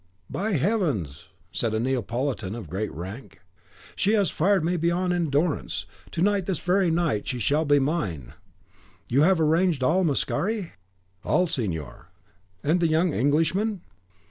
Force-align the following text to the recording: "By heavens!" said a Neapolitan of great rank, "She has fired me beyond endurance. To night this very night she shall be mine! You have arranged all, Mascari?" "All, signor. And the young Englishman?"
"By 0.31 0.53
heavens!" 0.53 1.27
said 1.51 1.75
a 1.75 1.79
Neapolitan 1.79 2.55
of 2.55 2.71
great 2.71 2.91
rank, 2.91 3.39
"She 3.95 4.13
has 4.13 4.31
fired 4.31 4.65
me 4.65 4.75
beyond 4.75 5.13
endurance. 5.13 5.85
To 6.09 6.23
night 6.23 6.47
this 6.47 6.57
very 6.57 6.89
night 6.89 7.27
she 7.27 7.37
shall 7.37 7.65
be 7.65 7.77
mine! 7.77 8.33
You 9.09 9.21
have 9.21 9.39
arranged 9.39 9.83
all, 9.83 10.03
Mascari?" 10.03 10.71
"All, 11.23 11.45
signor. 11.45 12.09
And 12.63 12.79
the 12.79 12.87
young 12.87 13.13
Englishman?" 13.13 13.81